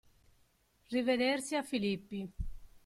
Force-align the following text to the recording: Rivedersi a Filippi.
Rivedersi 0.89 1.55
a 1.57 1.61
Filippi. 1.61 2.27